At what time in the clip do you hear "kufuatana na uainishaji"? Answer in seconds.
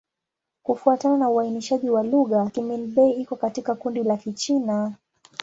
0.63-1.89